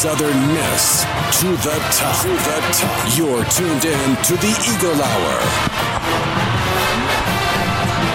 [0.00, 1.02] Southern Miss
[1.42, 2.22] to the top.
[2.22, 3.18] To the top.
[3.18, 5.40] You're tuned in to the Eagle Hour.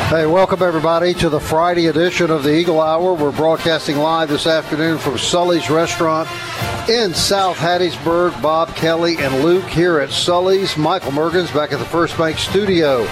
[0.10, 3.14] Hey, welcome everybody to the Friday edition of the Eagle Hour.
[3.14, 6.28] We're broadcasting live this afternoon from Sully's Restaurant
[6.90, 8.42] in South Hattiesburg.
[8.42, 10.76] Bob Kelly and Luke here at Sully's.
[10.78, 13.06] Michael Mergens back at the First Bank Studio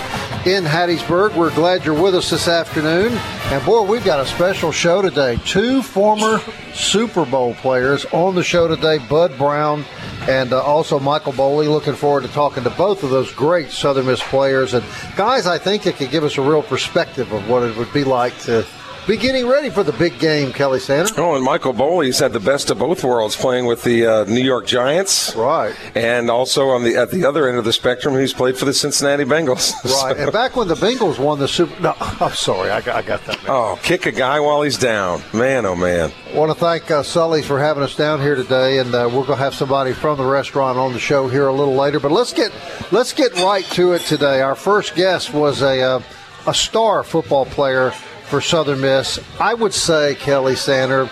[0.46, 1.36] in Hattiesburg.
[1.36, 3.14] We're glad you're with us this afternoon.
[3.14, 5.38] And boy, we've got a special show today.
[5.46, 6.40] Two former
[6.74, 9.86] Super Bowl players on the show today, Bud Brown
[10.28, 11.70] and uh, also Michael Boley.
[11.70, 14.74] Looking forward to talking to both of those great Southern Miss players.
[14.74, 14.86] And
[15.16, 18.04] guys, I think it could give us a real perspective of what it would be
[18.04, 18.66] like to
[19.08, 21.18] be getting ready for the big game, Kelly Sanders.
[21.18, 24.44] Oh, and Michael Boley's had the best of both worlds, playing with the uh, New
[24.44, 25.76] York Giants, right?
[25.96, 28.74] And also on the at the other end of the spectrum, he's played for the
[28.74, 29.74] Cincinnati Bengals,
[30.04, 30.18] right?
[30.18, 33.26] and back when the Bengals won the Super, no, I'm sorry, I got, I got
[33.26, 33.40] that.
[33.48, 35.66] Oh, kick a guy while he's down, man!
[35.66, 36.12] Oh man!
[36.32, 39.26] I want to thank uh, Sully for having us down here today, and uh, we're
[39.26, 42.00] going to have somebody from the restaurant on the show here a little later.
[42.00, 42.52] But let's get
[42.92, 44.42] let's get right to it today.
[44.42, 46.02] Our first guest was a uh,
[46.48, 47.94] a star football player
[48.34, 49.20] for Southern Miss.
[49.40, 51.08] I would say Kelly Sander.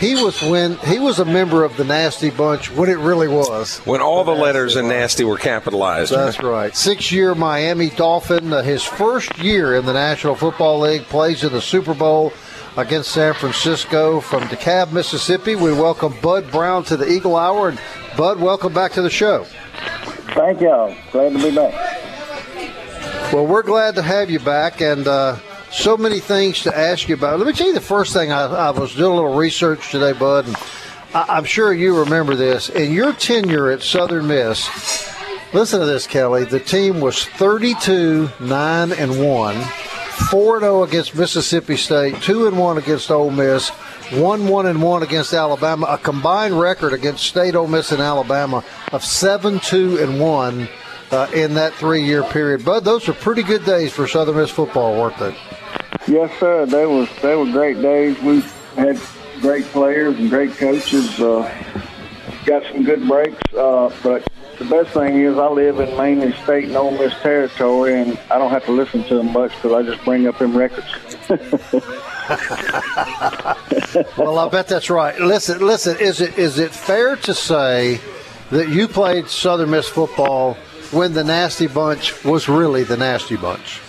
[0.00, 3.80] He was when he was a member of the Nasty Bunch when it really was.
[3.80, 6.10] When all the, the letters in Nasty were capitalized.
[6.10, 6.74] That's right.
[6.74, 8.50] Six-year Miami Dolphin.
[8.50, 12.32] Uh, his first year in the National Football League plays in the Super Bowl
[12.78, 15.56] against San Francisco from DeKalb, Mississippi.
[15.56, 17.80] We welcome Bud Brown to the Eagle Hour, and
[18.16, 19.44] Bud, welcome back to the show.
[20.28, 20.96] Thank y'all.
[21.12, 21.74] Glad to be back.
[23.34, 25.06] Well, we're glad to have you back, and.
[25.06, 25.36] Uh,
[25.74, 27.38] so many things to ask you about.
[27.38, 30.12] Let me tell you the first thing I, I was doing a little research today,
[30.12, 30.56] Bud, and
[31.12, 32.68] I, am sure you remember this.
[32.68, 34.68] In your tenure at Southern Miss,
[35.52, 36.44] listen to this, Kelly.
[36.44, 39.60] The team was 32 9 and 1,
[40.30, 43.70] 4 0 against Mississippi State, 2 and 1 against Ole Miss.
[44.12, 48.62] 1 1 and 1 against Alabama, a combined record against State, Ole Miss, and Alabama
[48.92, 50.68] of 7 2 and 1
[51.10, 52.64] uh, in that three year period.
[52.64, 55.34] Bud, those were pretty good days for Southern Miss football, weren't they?
[56.06, 56.66] Yes, sir.
[56.66, 58.20] They was they were great days.
[58.20, 58.40] We
[58.76, 59.00] had
[59.40, 61.18] great players and great coaches.
[61.18, 61.50] Uh,
[62.44, 64.28] got some good breaks, uh, but
[64.58, 68.38] the best thing is I live in mainly state and Ole Miss territory, and I
[68.38, 70.86] don't have to listen to them much because I just bring up them records.
[74.18, 75.18] well, I bet that's right.
[75.18, 75.98] Listen, listen.
[75.98, 78.00] Is it is it fair to say
[78.50, 80.54] that you played Southern Miss football
[80.90, 83.80] when the Nasty Bunch was really the Nasty Bunch?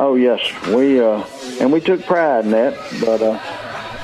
[0.00, 1.24] Oh yes, we uh,
[1.60, 3.36] and we took pride in that, but uh,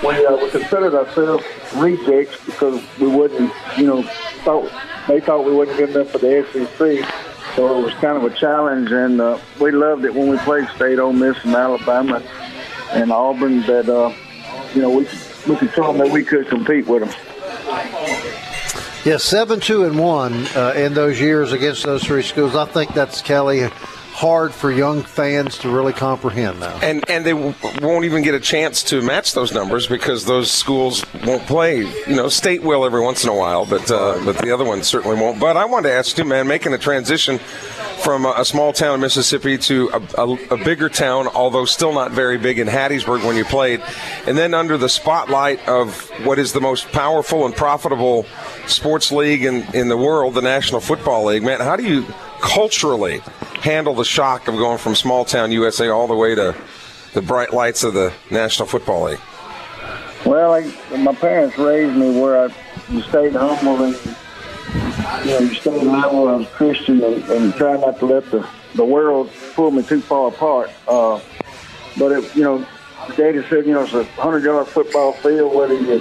[0.02, 1.44] we uh, we considered ourselves
[1.76, 4.02] rejects because we wouldn't, you know,
[4.42, 4.68] thought
[5.06, 7.08] they thought we wasn't good enough for the SEC,
[7.54, 10.68] so it was kind of a challenge, and uh, we loved it when we played
[10.70, 12.20] State, Ole Miss, and Alabama,
[12.90, 13.60] and Auburn.
[13.60, 14.12] That uh,
[14.74, 15.06] you know we
[15.46, 17.14] we could show them that we could compete with them.
[17.68, 22.56] Yes, yeah, seven, two, and one uh, in those years against those three schools.
[22.56, 23.70] I think that's Kelly
[24.14, 26.78] hard for young fans to really comprehend now.
[26.82, 27.52] And and they w-
[27.82, 31.78] won't even get a chance to match those numbers because those schools won't play.
[31.78, 34.86] You know, state will every once in a while, but uh, but the other ones
[34.86, 35.40] certainly won't.
[35.40, 37.38] But I wanted to ask you, man, making a transition
[38.04, 41.92] from a, a small town in Mississippi to a, a, a, bigger town, although still
[41.92, 43.82] not very big in Hattiesburg when you played,
[44.26, 48.26] and then under the spotlight of what is the most powerful and profitable
[48.66, 51.42] sports league in, in the world, the National Football League.
[51.42, 52.04] Man, how do you
[52.44, 53.22] culturally
[53.62, 56.54] handle the shock of going from small town USA all the way to
[57.14, 59.20] the bright lights of the National Football League?
[60.26, 62.54] Well, I, my parents raised me where I
[62.90, 63.94] you stayed humble and
[65.24, 68.84] you know you stayed level and Christian and, and try not to let the the
[68.84, 70.70] world pull me too far apart.
[70.86, 71.20] Uh,
[71.96, 72.66] but it, you know,
[73.16, 75.94] Daddy said, you know, it's a hundred yard football field, whether you're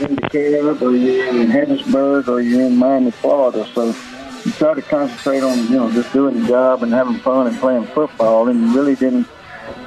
[0.00, 3.66] in DeKalb or you're in Hattiesburg or you're in Miami, Florida.
[3.74, 3.94] So
[4.44, 7.58] you try to concentrate on, you know, just doing the job and having fun and
[7.58, 8.48] playing football.
[8.48, 9.26] And really didn't,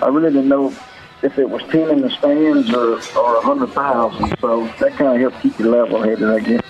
[0.01, 0.73] I really didn't know
[1.21, 4.35] if it was ten in the stands or or a hundred thousand.
[4.39, 6.61] So that kind of helped keep you level headed, I guess.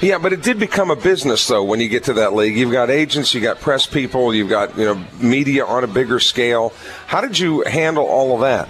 [0.00, 2.56] Yeah, but it did become a business though when you get to that league.
[2.56, 6.20] You've got agents, you've got press people, you've got you know media on a bigger
[6.20, 6.72] scale.
[7.06, 8.68] How did you handle all of that?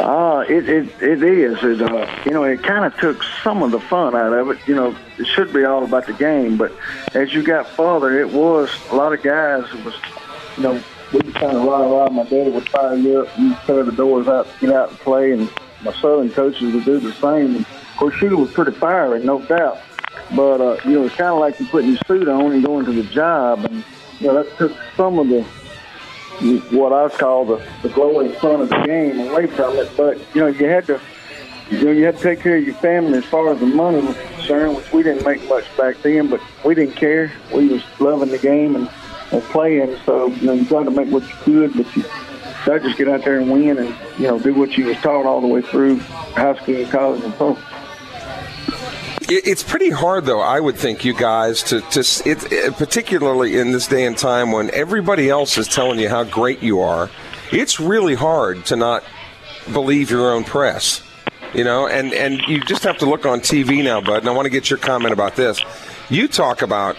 [0.00, 1.62] Uh, it, it, it is.
[1.62, 4.58] It, uh, you know, it kind of took some of the fun out of it.
[4.66, 6.72] You know, it should be all about the game, but
[7.14, 9.64] as you got farther, it was a lot of guys.
[9.74, 9.94] It was,
[10.56, 10.82] you know,
[11.12, 12.14] we would kind of ride around.
[12.14, 15.32] My daddy would fire you up, and tear the doors out, get out and play,
[15.32, 15.52] and
[15.82, 17.56] my southern coaches would do the same.
[17.56, 19.80] And of course, Shula was pretty fiery, no doubt.
[20.34, 22.86] But uh, you know, it's kind of like you putting your suit on and going
[22.86, 23.84] to the job, and
[24.18, 25.44] you know that took some of the
[26.70, 29.90] what I call the, the glowing fun of the game away from it.
[29.96, 31.00] But you know, you had to
[31.70, 34.00] you know you had to take care of your family as far as the money
[34.00, 37.32] was concerned, which we didn't make much back then, but we didn't care.
[37.54, 38.90] We was loving the game and,
[39.32, 39.96] and playing.
[40.04, 42.04] So you know, you tried to make what you could, but you
[42.64, 45.26] tried just get out there and win, and you know, do what you was taught
[45.26, 47.34] all the way through high school, and college, and
[49.30, 49.50] pro.
[49.50, 50.40] It's pretty hard, though.
[50.40, 54.52] I would think you guys to to it, it, particularly in this day and time
[54.52, 57.10] when everybody else is telling you how great you are.
[57.52, 59.04] It's really hard to not
[59.72, 61.02] believe your own press,
[61.54, 61.86] you know.
[61.88, 64.18] And and you just have to look on TV now, bud.
[64.18, 65.62] And I want to get your comment about this.
[66.08, 66.96] You talk about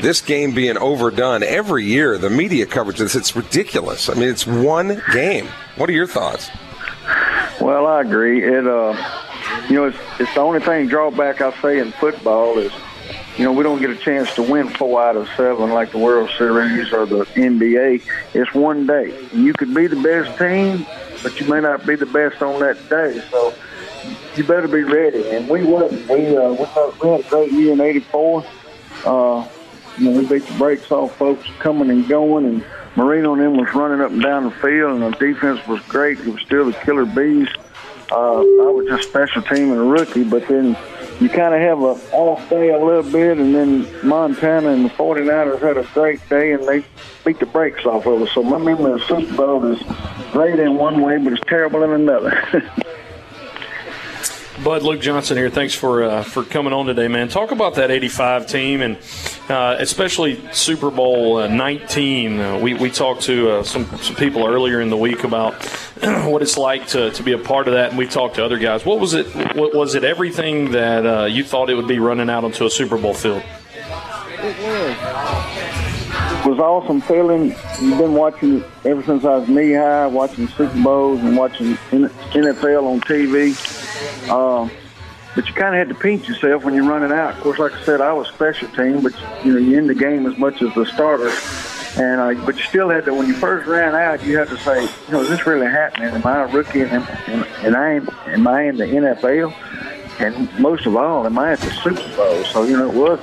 [0.00, 2.18] this game being overdone every year.
[2.18, 4.08] The media coverage of this, it's ridiculous.
[4.08, 5.48] I mean, it's one game.
[5.76, 6.50] What are your thoughts?
[7.60, 8.44] Well, I agree.
[8.44, 8.92] It uh
[9.68, 12.72] you know, it's, it's the only thing drawback I say in football is,
[13.36, 15.98] you know, we don't get a chance to win four out of seven like the
[15.98, 18.02] World Series or the NBA.
[18.34, 19.14] It's one day.
[19.32, 20.86] You could be the best team,
[21.22, 23.20] but you may not be the best on that day.
[23.30, 23.54] So
[24.36, 25.28] you better be ready.
[25.30, 26.08] And we wasn't.
[26.08, 28.44] We uh, we, had a great year in '84.
[29.04, 29.48] Uh,
[29.98, 32.64] you know, we beat the brakes off folks coming and going, and
[32.96, 36.18] Marino and them was running up and down the field, and the defense was great.
[36.20, 37.48] It was still the killer bees
[38.12, 40.76] uh, I was just special team and a rookie, but then
[41.20, 44.90] you kind of have a off day a little bit, and then Montana and the
[44.90, 46.84] 49ers had a great day, and they
[47.24, 48.32] beat the brakes off of us.
[48.32, 49.82] So my memory of Super Bowl is
[50.32, 52.70] great in one way, but it's terrible in another.
[54.64, 55.50] Bud Luke Johnson here.
[55.50, 57.28] Thanks for uh, for coming on today, man.
[57.28, 58.96] Talk about that '85 team and
[59.48, 62.40] uh, especially Super Bowl uh, 19.
[62.40, 65.54] Uh, we we talked to uh, some some people earlier in the week about
[66.24, 68.58] what it's like to, to be a part of that, and we talked to other
[68.58, 68.84] guys.
[68.84, 69.26] What was it?
[69.56, 72.70] What, was it everything that uh, you thought it would be running out onto a
[72.70, 73.42] Super Bowl field?
[74.38, 75.26] It was.
[76.46, 77.56] Was awesome feeling.
[77.80, 82.84] You've been watching ever since I was knee high, watching Super Bowls and watching NFL
[82.84, 83.52] on TV.
[84.28, 84.68] Uh,
[85.34, 87.34] but you kind of had to pinch yourself when you're running out.
[87.34, 89.12] Of course, like I said, I was special team, but
[89.44, 91.30] you know you're in the game as much as the starter.
[92.02, 94.58] And uh, but you still had to when you first ran out, you had to
[94.58, 96.08] say, you know, is this really happening?
[96.08, 96.90] Am I a rookie and,
[97.26, 99.52] and, and I am, am I in the NFL?
[100.18, 102.44] And most of all, am I at the Super Bowl?
[102.44, 103.20] So you know, it was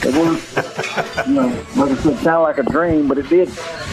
[0.00, 3.48] it was, you know, like I said, kind of like a dream, but it did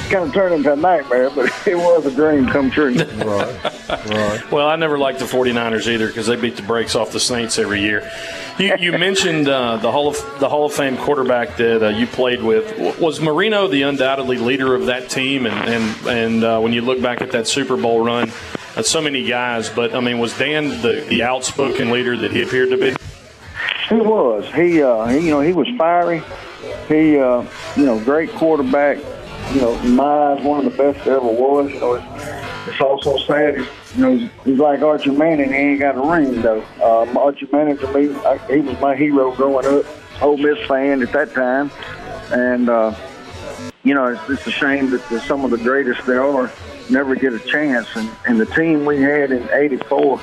[0.09, 2.93] kind of turn into a nightmare, but it was a dream come true.
[2.95, 4.51] right, right.
[4.51, 7.57] Well, I never liked the 49ers either because they beat the brakes off the Saints
[7.57, 8.09] every year.
[8.59, 12.07] You, you mentioned uh, the Hall of the Hall of Fame quarterback that uh, you
[12.07, 12.99] played with.
[12.99, 15.45] Was Marino the undoubtedly leader of that team?
[15.45, 18.31] And and and uh, when you look back at that Super Bowl run,
[18.75, 19.69] uh, so many guys.
[19.69, 22.95] But I mean, was Dan the, the outspoken leader that he appeared to be?
[23.87, 24.45] He was.
[24.53, 26.23] He, uh, he, you know, he was fiery.
[26.87, 28.97] He, uh, you know, great quarterback.
[29.53, 31.71] You know, my eyes, one of the best there ever was.
[31.71, 33.57] You know, it's, it's also sad.
[33.57, 35.49] He's, you know, he's, he's like Archie Manning.
[35.49, 36.63] He ain't got a ring though.
[36.83, 39.85] Um, Archie Manning to me, I, he was my hero growing up.
[40.21, 41.69] Ole Miss fan at that time,
[42.31, 42.95] and uh,
[43.83, 46.49] you know, it's, it's a shame that the, some of the greatest there are
[46.89, 47.87] never get a chance.
[47.95, 50.19] And, and the team we had in '84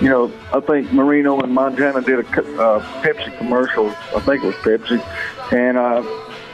[0.00, 2.28] you know, I think Marino and Montana did a
[2.60, 3.88] uh, Pepsi commercial.
[3.88, 5.02] I think it was Pepsi,
[5.52, 6.02] and uh,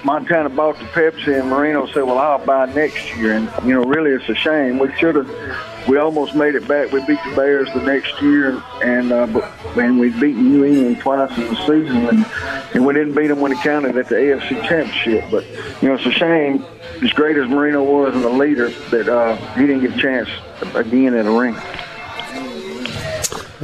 [0.02, 3.84] Montana bought the Pepsi, and Marino said, "Well, I'll buy next year." And you know,
[3.84, 4.78] really, it's a shame.
[4.78, 5.88] We should have.
[5.88, 6.92] We almost made it back.
[6.92, 9.44] We beat the Bears the next year, and uh, but
[9.76, 12.26] and we beat New England twice in the season, and
[12.74, 15.24] and we didn't beat them when it counted at the AFC Championship.
[15.30, 15.44] But
[15.82, 16.64] you know, it's a shame.
[17.02, 20.28] As great as Marino was and the leader, that uh, he didn't get a chance
[20.74, 21.56] again in the ring.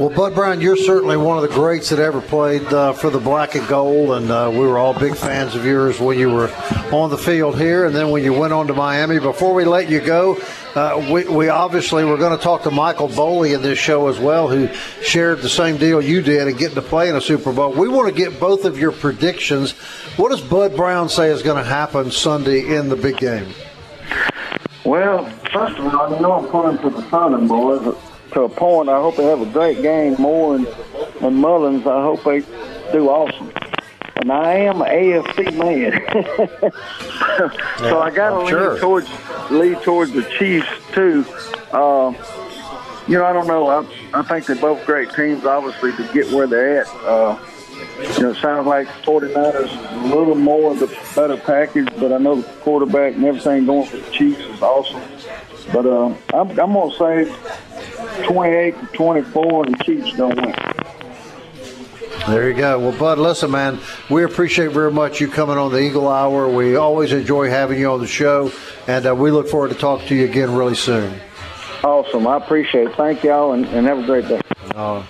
[0.01, 3.19] Well, Bud Brown, you're certainly one of the greats that ever played uh, for the
[3.19, 6.49] black and gold, and uh, we were all big fans of yours when you were
[6.91, 9.19] on the field here, and then when you went on to Miami.
[9.19, 10.41] Before we let you go,
[10.73, 14.17] uh, we, we, obviously we're going to talk to Michael Boley in this show as
[14.17, 17.53] well, who shared the same deal you did and getting to play in a Super
[17.53, 17.71] Bowl.
[17.71, 19.73] We want to get both of your predictions.
[20.17, 23.53] What does Bud Brown say is going to happen Sunday in the big game?
[24.83, 27.95] Well, first of all, you know I'm pulling for the Southern boys
[28.33, 28.89] to a point.
[28.89, 30.67] I hope they have a great game more, and,
[31.21, 32.41] and Mullins, I hope they
[32.91, 33.51] do awesome.
[34.15, 36.71] And I am an AFC man,
[37.79, 38.79] so I got to lean sure.
[38.79, 39.09] towards
[39.49, 41.25] lead towards the Chiefs too.
[41.71, 42.13] Uh,
[43.07, 43.67] you know, I don't know.
[43.67, 46.87] I, I think they're both great teams, obviously, to get where they're at.
[47.03, 47.39] Uh,
[48.15, 52.17] you know, it sounds like 49ers a little more of the better package, but I
[52.17, 55.01] know the quarterback and everything going for the Chiefs is awesome.
[55.73, 57.35] But uh, I'm, I'm going to say
[58.23, 60.55] 28 to 24, and the Chiefs don't win.
[62.27, 62.79] There you go.
[62.79, 66.47] Well, Bud, listen, man, we appreciate very much you coming on the Eagle Hour.
[66.47, 68.51] We always enjoy having you on the show,
[68.87, 71.19] and uh, we look forward to talking to you again really soon.
[71.83, 72.27] Awesome.
[72.27, 72.95] I appreciate it.
[72.95, 74.39] Thank y'all, and, and have a great day.
[74.75, 75.03] Uh,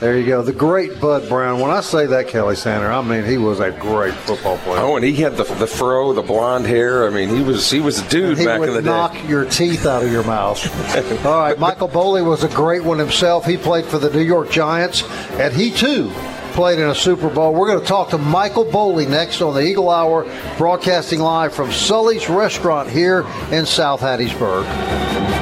[0.00, 0.42] there you go.
[0.42, 1.60] The great Bud Brown.
[1.60, 4.80] When I say that, Kelly Sander, I mean he was a great football player.
[4.80, 7.06] Oh, and he had the, the fro, the blonde hair.
[7.06, 8.88] I mean, he was he was a dude back in the day.
[8.88, 10.58] knock your teeth out of your mouth.
[11.26, 13.44] All right, Michael Boley was a great one himself.
[13.44, 15.02] He played for the New York Giants,
[15.32, 16.12] and he too
[16.58, 17.54] played in a Super Bowl.
[17.54, 20.24] We're going to talk to Michael Boley next on the Eagle Hour,
[20.56, 25.37] broadcasting live from Sully's Restaurant here in South Hattiesburg.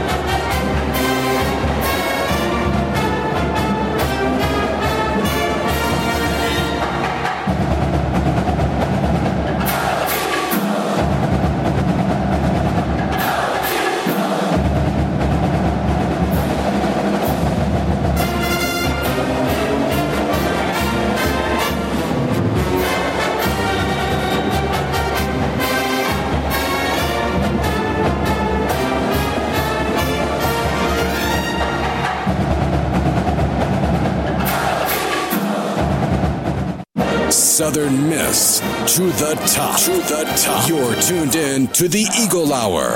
[37.57, 38.59] Southern Miss
[38.95, 39.81] to the top.
[39.81, 40.69] To the top.
[40.69, 42.91] You're tuned in to the Eagle Hour.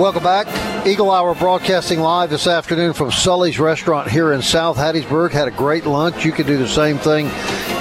[0.00, 0.46] Welcome back.
[0.86, 5.32] Eagle Hour broadcasting live this afternoon from Sully's Restaurant here in South Hattiesburg.
[5.32, 6.24] Had a great lunch.
[6.24, 7.26] You can do the same thing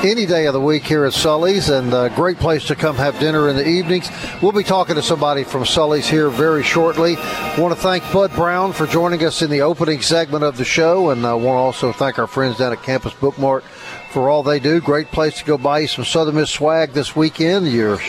[0.03, 3.19] any day of the week here at Sully's, and a great place to come have
[3.19, 4.09] dinner in the evenings.
[4.41, 7.15] We'll be talking to somebody from Sully's here very shortly.
[7.57, 11.11] Want to thank Bud Brown for joining us in the opening segment of the show,
[11.11, 13.63] and I uh, want to also thank our friends down at Campus Bookmart
[14.11, 14.81] for all they do.
[14.81, 17.67] Great place to go buy some Southern Miss swag this weekend.
[17.67, 17.99] You're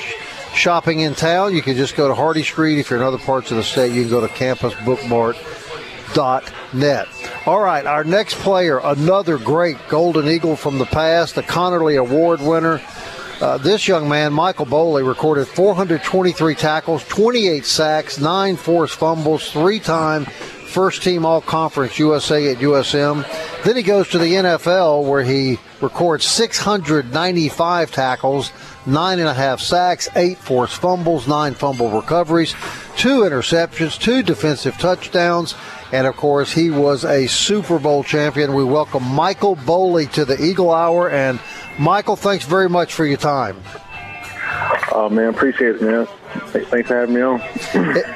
[0.54, 2.78] shopping in town, you can just go to Hardy Street.
[2.78, 7.22] If you're in other parts of the state, you can go to campusbookmart.net.
[7.44, 12.40] All right, our next player, another great Golden Eagle from the past, the Conerly Award
[12.40, 12.80] winner.
[13.40, 19.80] Uh, this young man, Michael Boley, recorded 423 tackles, 28 sacks, nine forced fumbles, three
[19.80, 20.25] time
[20.72, 23.26] first team all conference USA at USM.
[23.64, 28.52] Then he goes to the NFL where he records 695 tackles,
[28.87, 32.54] nine and a half sacks, eight forced fumbles, nine fumble recoveries,
[32.96, 35.54] two interceptions, two defensive touchdowns,
[35.92, 38.54] and of course, he was a Super Bowl champion.
[38.54, 41.11] We welcome Michael Boley to the Eagle Hour.
[41.11, 41.38] And
[41.78, 43.62] Michael, thanks very much for your time.
[44.90, 46.06] Oh man, appreciate it, man.
[46.46, 47.40] Thanks for having me on.
[47.75, 48.06] it,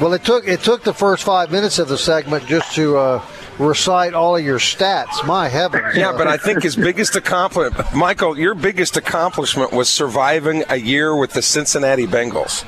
[0.00, 3.26] well, it took it took the first five minutes of the segment just to uh,
[3.58, 5.26] recite all of your stats.
[5.26, 5.96] My heavens!
[5.96, 11.14] Yeah, but I think his biggest accomplishment, Michael, your biggest accomplishment was surviving a year
[11.14, 12.64] with the Cincinnati Bengals.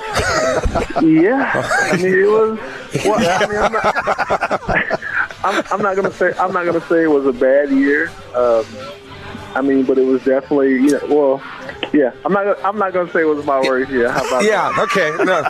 [1.02, 1.52] yeah,
[1.92, 2.58] I mean it was.
[3.04, 5.00] Well, I mean, I'm not,
[5.44, 8.10] I'm, I'm not gonna say I'm not gonna say it was a bad year.
[8.34, 8.64] Um,
[9.54, 11.42] I mean, but it was definitely you know well
[11.92, 12.62] yeah, I'm not.
[12.64, 13.90] I'm not going to say it was my worst.
[13.90, 14.10] year.
[14.10, 14.78] how about yeah, that?
[14.90, 15.44] okay, no,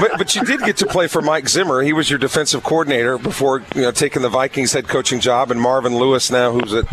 [0.00, 1.82] but but you did get to play for Mike Zimmer.
[1.82, 5.60] He was your defensive coordinator before you know taking the Vikings head coaching job, and
[5.60, 6.84] Marvin Lewis now, who's at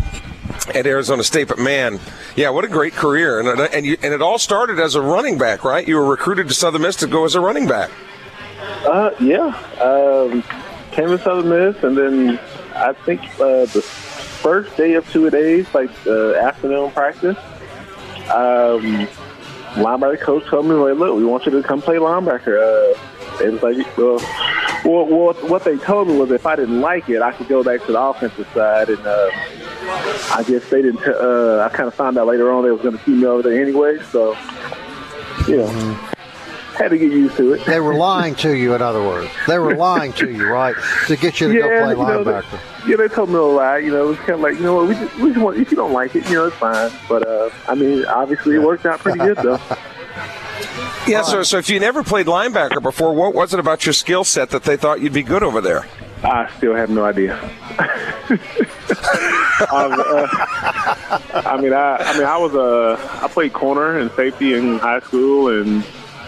[0.74, 1.48] at Arizona State.
[1.48, 1.98] But man,
[2.36, 3.40] yeah, what a great career!
[3.40, 5.86] And and you, and it all started as a running back, right?
[5.86, 7.90] You were recruited to Southern Miss to go as a running back.
[8.84, 9.48] Uh, yeah,
[9.80, 10.42] um,
[10.92, 12.38] came to Southern Miss, and then
[12.74, 17.36] I think uh, the first day of two days, like uh, afternoon practice
[18.30, 19.08] um,
[19.74, 22.58] linebacker coach told me, like, look, we want you to come play linebacker.
[22.58, 24.18] Uh, it was like, well,
[24.84, 27.64] well, well, what they told me was if I didn't like it, I could go
[27.64, 28.88] back to the offensive side.
[28.88, 29.30] And uh,
[30.32, 31.02] I guess they didn't.
[31.02, 33.26] T- uh, I kind of found out later on they was going to keep me
[33.26, 33.98] over there anyway.
[34.10, 34.36] So,
[35.48, 35.98] you know.
[36.80, 37.66] had to get used to it.
[37.66, 39.30] They were lying to you, in other words.
[39.46, 40.74] They were lying to you, right,
[41.08, 42.84] to get you to yeah, go play you know, linebacker.
[42.84, 43.78] They, yeah, they told me a lie.
[43.78, 45.58] You know, it was kind of like, you know what, we just, we just want,
[45.58, 46.90] if you don't like it, you know, it's fine.
[47.06, 49.60] But, uh, I mean, obviously it worked out pretty good, though.
[51.06, 54.22] Yeah, so, so if you never played linebacker before, what was it about your skill
[54.22, 55.86] set that they thought you'd be good over there?
[56.22, 57.38] I still have no idea.
[59.70, 59.98] I, was,
[61.32, 64.78] uh, I mean, I, I mean, I was a, I played corner and safety in
[64.78, 65.84] high school, and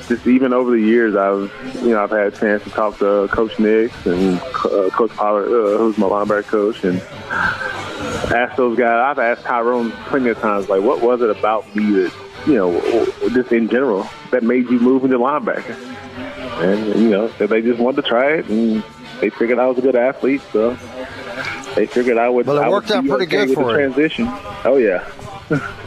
[0.09, 3.29] just even over the years, I've, you know, I've had a chance to talk to
[3.31, 7.01] Coach Nix and uh, Coach Pollard, uh, who's my linebacker coach, and
[8.33, 9.11] ask those guys.
[9.11, 12.13] I've asked Tyrone plenty of times, like, what was it about me that,
[12.47, 12.81] you know,
[13.31, 15.77] just in general, that made you move into linebacker?
[16.63, 18.83] And you know, they just wanted to try it, and
[19.23, 20.71] they figured I was a good athlete, so
[21.77, 22.45] they figured I would.
[22.45, 24.27] Well, it I worked out pretty okay good for the transition.
[24.65, 25.09] Oh yeah.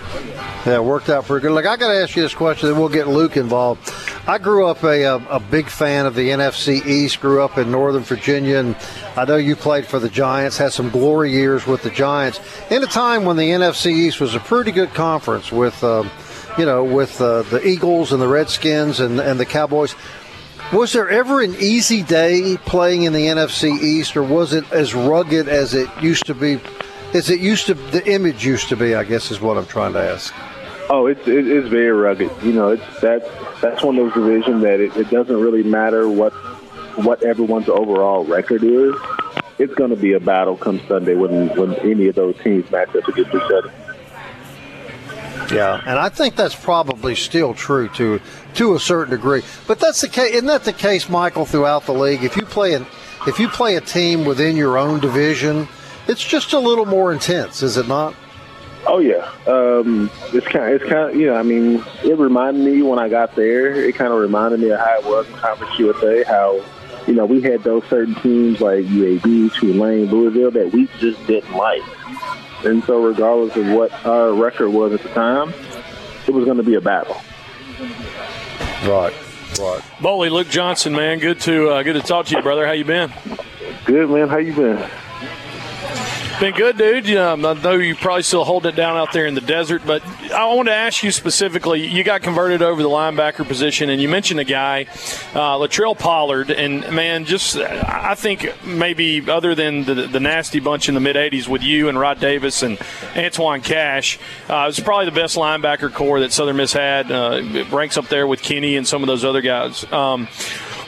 [0.65, 1.53] Yeah, it worked out pretty good.
[1.53, 3.93] Look, I got to ask you this question, then we'll get Luke involved.
[4.25, 7.21] I grew up a, a, a big fan of the NFC East.
[7.21, 8.75] Grew up in Northern Virginia, and
[9.15, 10.57] I know you played for the Giants.
[10.57, 12.39] Had some glory years with the Giants
[12.71, 16.09] in a time when the NFC East was a pretty good conference with, um,
[16.57, 19.93] you know, with uh, the Eagles and the Redskins and and the Cowboys.
[20.73, 24.95] Was there ever an easy day playing in the NFC East, or was it as
[24.95, 26.59] rugged as it used to be?
[27.13, 28.95] As it used to, the image used to be.
[28.95, 30.33] I guess is what I'm trying to ask.
[30.89, 32.31] Oh, it's it is very rugged.
[32.43, 33.29] You know, it's that
[33.61, 36.33] that's one of those divisions that it, it doesn't really matter what
[37.03, 38.95] what everyone's overall record is.
[39.59, 42.89] It's going to be a battle come Sunday when when any of those teams match
[42.95, 43.71] up against each other.
[45.51, 48.19] Yeah, and I think that's probably still true to
[48.55, 49.43] to a certain degree.
[49.67, 52.23] But that's the case, isn't that the case, Michael, throughout the league?
[52.23, 52.85] If you play an
[53.27, 55.67] if you play a team within your own division,
[56.07, 58.15] it's just a little more intense, is it not?
[58.87, 60.75] Oh yeah, um, it's kind.
[60.75, 61.09] Of, it's kind.
[61.09, 63.73] Of, you know, I mean, it reminded me when I got there.
[63.73, 66.23] It kind of reminded me of how it was in Conference USA.
[66.23, 66.63] How
[67.07, 71.55] you know we had those certain teams like UAB, Tulane, Louisville that we just didn't
[71.55, 71.81] like,
[72.63, 75.53] and so regardless of what our record was at the time,
[76.27, 77.15] it was going to be a battle.
[78.87, 79.13] Right.
[79.59, 79.81] Right.
[79.99, 82.65] Boley, Luke Johnson, man, good to uh, good to talk to you, brother.
[82.65, 83.11] How you been?
[83.85, 84.27] Good man.
[84.27, 84.77] How you been?
[86.39, 87.07] Been good, dude.
[87.07, 90.05] Yeah, I know you probably still hold it down out there in the desert, but
[90.33, 91.87] I want to ask you specifically.
[91.87, 94.81] You got converted over the linebacker position, and you mentioned a guy,
[95.33, 100.89] uh, Latrell Pollard, and man, just I think maybe other than the, the nasty bunch
[100.89, 102.77] in the mid '80s with you and Rod Davis and
[103.15, 104.19] Antoine Cash,
[104.49, 107.09] uh, it was probably the best linebacker corps that Southern Miss had.
[107.09, 109.89] Uh, ranks up there with Kenny and some of those other guys.
[109.89, 110.27] Um,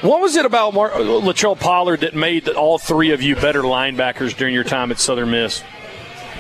[0.02, 4.36] what was it about Mar- Latrell Pollard that made all three of you better linebackers
[4.36, 5.64] during your time at Southern Miss?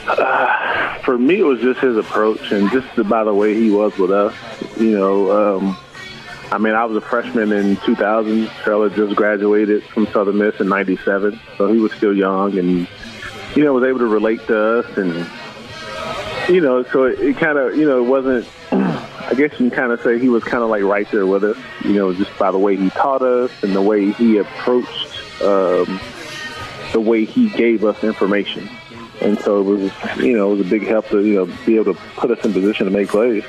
[0.07, 3.97] Uh, for me, it was just his approach and just by the way he was
[3.97, 4.33] with us.
[4.77, 5.77] You know, um,
[6.51, 8.47] I mean, I was a freshman in 2000.
[8.47, 12.87] Trell had just graduated from Southern Miss in '97, so he was still young and
[13.55, 15.27] you know was able to relate to us and
[16.47, 18.47] you know, so it, it kind of you know it wasn't.
[19.27, 21.43] I guess you can kind of say he was kind of like right there with
[21.43, 25.41] us, you know, just by the way he taught us and the way he approached,
[25.41, 25.99] um,
[26.93, 28.69] the way he gave us information.
[29.21, 31.75] And so it was, you know, it was a big help to, you know, be
[31.75, 33.43] able to put us in position to make plays.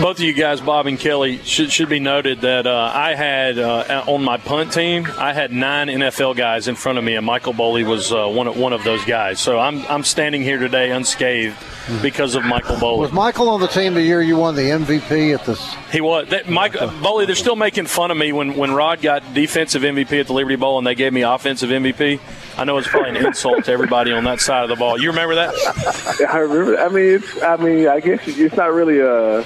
[0.00, 3.58] Both of you guys, Bob and Kelly, should, should be noted that uh, I had
[3.58, 7.26] uh, on my punt team, I had nine NFL guys in front of me, and
[7.26, 9.40] Michael Boley was uh, one of, one of those guys.
[9.40, 11.56] So I'm I'm standing here today unscathed
[12.02, 13.00] because of Michael Boley.
[13.00, 15.74] Was Michael on the team the year you won the MVP at this?
[15.90, 16.28] He was.
[16.28, 20.20] That, Mike Boley, they're still making fun of me when, when Rod got defensive MVP
[20.20, 22.20] at the Liberty Bowl and they gave me offensive MVP.
[22.56, 25.00] I know it's probably an insult to everybody on that side of the ball.
[25.00, 26.26] You remember that?
[26.32, 26.78] I remember.
[26.78, 27.42] I mean, it's.
[27.42, 29.44] I mean, I guess it's not really a.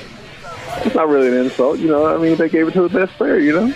[0.85, 2.07] It's not really an insult, you know.
[2.07, 3.75] I mean, they gave it to the best player, you know.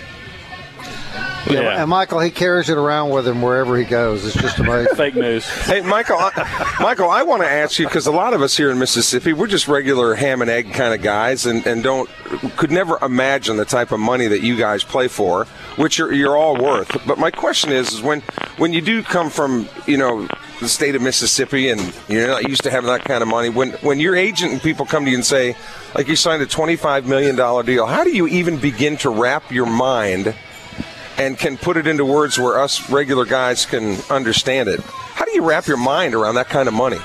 [1.49, 1.81] Yeah.
[1.81, 4.25] And Michael, he carries it around with him wherever he goes.
[4.25, 4.95] It's just amazing.
[4.95, 5.47] Fake news.
[5.47, 8.69] Hey, Michael, I, Michael, I want to ask you because a lot of us here
[8.69, 12.09] in Mississippi, we're just regular ham and egg kind of guys, and, and don't
[12.57, 15.45] could never imagine the type of money that you guys play for,
[15.77, 17.05] which you're, you're all worth.
[17.07, 18.21] But my question is, is when
[18.57, 20.27] when you do come from you know
[20.59, 23.71] the state of Mississippi and you're not used to having that kind of money, when
[23.81, 25.55] when your agent and people come to you and say,
[25.95, 29.09] like you signed a twenty five million dollar deal, how do you even begin to
[29.09, 30.35] wrap your mind?
[31.17, 34.79] and can put it into words where us regular guys can understand it.
[34.79, 36.97] How do you wrap your mind around that kind of money?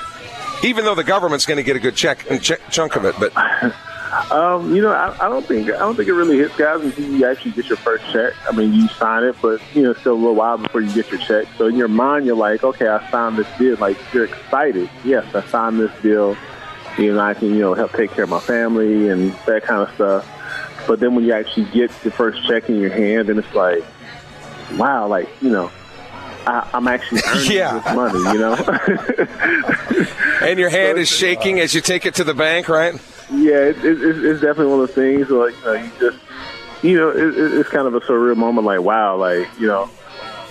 [0.62, 3.16] Even though the government's going to get a good check and ch- chunk of it,
[3.18, 3.32] but
[4.30, 7.04] Um, you know, I, I don't think I don't think it really hits guys until
[7.04, 8.32] you actually get your first check.
[8.48, 10.92] I mean, you sign it, but you know, it's still a little while before you
[10.94, 11.46] get your check.
[11.58, 13.76] So in your mind, you're like, okay, I signed this deal.
[13.76, 14.88] Like you're excited.
[15.04, 16.36] Yes, I signed this deal.
[16.98, 19.82] You know, I can you know help take care of my family and that kind
[19.88, 20.28] of stuff.
[20.86, 23.82] But then when you actually get the first check in your hand, and it's like,
[24.76, 25.72] wow, like you know,
[26.46, 27.78] I, I'm actually earning Yeah.
[27.80, 30.08] this money, you know.
[30.40, 32.94] And your hand is shaking as you take it to the bank, right?
[33.32, 35.30] Yeah, it, it, it's definitely one of those things.
[35.30, 36.18] Like you, know, you just,
[36.82, 38.66] you know, it- it's kind of a surreal moment.
[38.66, 39.88] Like, wow, like you know,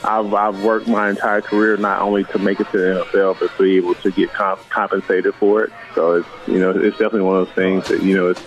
[0.04, 3.56] I've I've worked my entire career not only to make it to the NFL, but
[3.58, 5.72] to be able to get comp- compensated for it.
[5.96, 8.42] So it's you know, it's definitely one of those things that you know, it's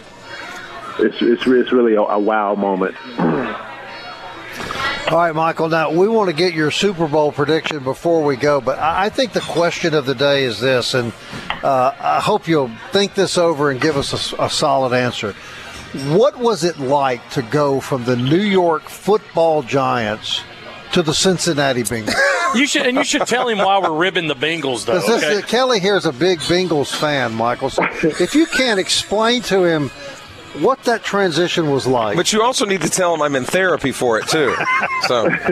[0.98, 2.94] it's it's, it's really a, a wow moment.
[5.08, 5.68] All right, Michael.
[5.68, 9.32] Now we want to get your Super Bowl prediction before we go, but I think
[9.32, 11.12] the question of the day is this, and
[11.62, 15.32] uh, I hope you'll think this over and give us a solid answer.
[16.08, 20.42] What was it like to go from the New York Football Giants
[20.92, 22.12] to the Cincinnati Bengals?
[22.56, 24.98] You should, and you should tell him why we're ribbing the Bengals, though.
[24.98, 25.36] Okay?
[25.36, 27.70] this, Kelly here is a big Bengals fan, Michael.
[27.70, 29.90] So if you can't explain to him
[30.60, 33.92] what that transition was like, But you also need to tell him I'm in therapy
[33.92, 34.54] for it too.
[35.06, 35.24] So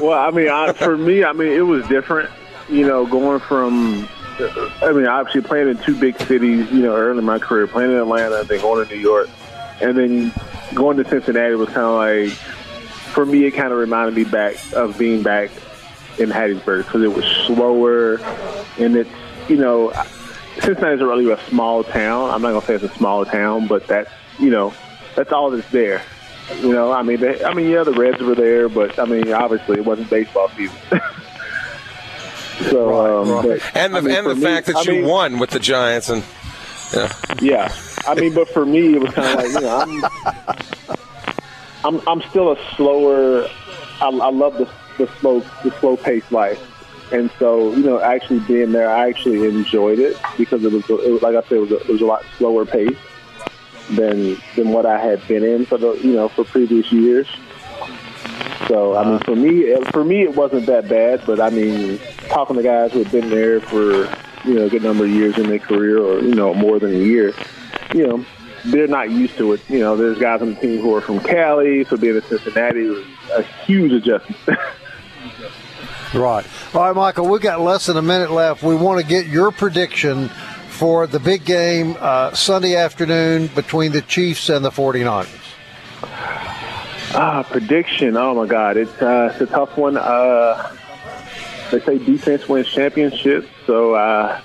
[0.00, 2.30] well, I mean, I, for me, I mean, it was different.
[2.68, 4.08] You know, going from,
[4.82, 6.70] I mean, obviously playing in two big cities.
[6.70, 9.28] You know, early in my career, playing in Atlanta, then going to New York,
[9.80, 10.32] and then
[10.74, 12.30] going to Cincinnati was kind of like,
[13.12, 15.50] for me, it kind of reminded me back of being back
[16.18, 18.16] in Hattiesburg because it was slower,
[18.78, 19.10] and it's,
[19.48, 19.92] you know,
[20.60, 22.30] Cincinnati's really a small town.
[22.30, 24.72] I'm not gonna say it's a small town, but that's, you know,
[25.14, 26.02] that's all that's there.
[26.60, 29.32] You know, I mean, they, I mean, yeah, the Reds were there, but I mean,
[29.32, 30.76] obviously, it wasn't baseball season.
[32.70, 35.06] so, um, but, and the I mean, and the me- fact that I you mean,
[35.06, 36.24] won with the Giants and
[36.94, 37.12] yeah.
[37.42, 37.74] yeah,
[38.06, 40.08] I mean, but for me, it was kind of like you know,
[41.84, 43.48] I'm, I'm, I'm still a slower.
[44.00, 46.58] I, I love the the slow the slow paced life,
[47.12, 51.10] and so you know, actually being there, I actually enjoyed it because it was, it
[51.10, 52.96] was like I said, it was, a, it was a lot slower pace
[53.90, 57.28] than than what I had been in for the you know for previous years.
[58.68, 61.22] So I mean, for me, for me, it wasn't that bad.
[61.24, 64.08] But I mean, talking to guys who have been there for
[64.44, 66.94] you know a good number of years in their career, or you know more than
[66.94, 67.32] a year,
[67.94, 68.24] you know,
[68.64, 69.60] they're not used to it.
[69.68, 72.86] You know, there's guys on the team who are from Cali, so being in Cincinnati
[72.86, 73.04] was
[73.36, 74.58] a huge adjustment.
[76.16, 76.46] Right.
[76.72, 78.62] All right, Michael, we've got less than a minute left.
[78.62, 80.30] We want to get your prediction
[80.70, 85.28] for the big game uh, Sunday afternoon between the Chiefs and the 49ers.
[87.14, 88.16] Ah, prediction.
[88.16, 89.96] Oh my God, it's uh, it's a tough one.
[89.96, 90.74] Uh,
[91.70, 94.40] they say defense wins championships, so uh,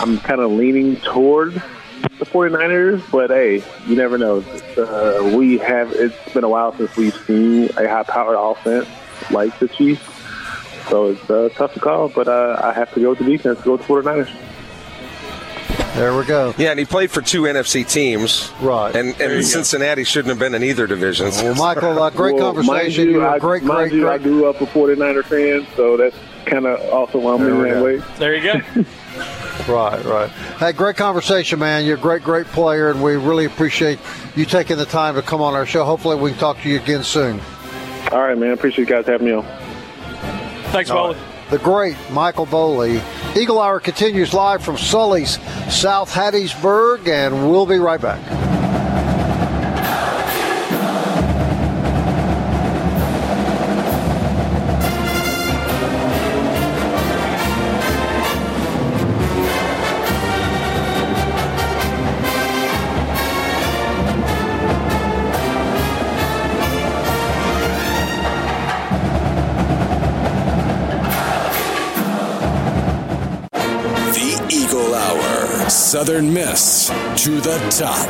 [0.00, 3.02] I'm kind of leaning toward the 49ers.
[3.10, 4.44] But hey, you never know.
[4.76, 5.92] Uh, we have.
[5.92, 8.88] It's been a while since we've seen a high-powered offense
[9.30, 10.02] like the Chiefs,
[10.88, 12.08] so it's uh, tough to call.
[12.08, 13.60] But uh, I have to go with the defense.
[13.62, 14.34] Go with the 49ers.
[15.94, 16.54] There we go.
[16.56, 18.52] Yeah, and he played for two NFC teams.
[18.60, 18.94] Right.
[18.94, 21.30] And, and Cincinnati shouldn't have been in either division.
[21.30, 23.04] Well, Michael, uh, great Well, mind conversation.
[23.06, 26.14] you, You're great, mind great, you, I grew up a 49er fan, so that's
[26.46, 27.84] kind of also why I'm There in we that go.
[27.84, 28.02] way.
[28.18, 28.42] There you
[28.74, 28.84] go.
[29.66, 30.30] Right, right.
[30.58, 31.84] Hey, great conversation, man.
[31.84, 33.98] You're a great, great player, and we really appreciate
[34.36, 35.84] you taking the time to come on our show.
[35.84, 37.40] Hopefully, we can talk to you again soon.
[38.12, 38.52] All right, man.
[38.52, 39.44] Appreciate you guys having me on.
[40.72, 41.14] Thanks, All Boley.
[41.14, 41.50] right.
[41.50, 43.02] The great Michael Boley.
[43.36, 45.38] Eagle Hour continues live from Sully's,
[45.72, 48.20] South Hattiesburg, and we'll be right back.
[74.78, 75.70] The Hour.
[75.70, 78.08] Southern Miss to the top.